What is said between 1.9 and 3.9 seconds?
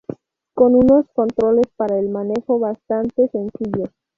el manejo bastante sencillos.